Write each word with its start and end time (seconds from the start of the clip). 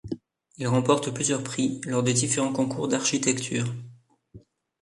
Il 0.57 0.67
remporte 0.67 1.11
plusieurs 1.11 1.43
prix 1.43 1.79
lors 1.85 2.01
de 2.01 2.11
différents 2.11 2.51
concours 2.53 2.87
d'architecture. 2.87 3.71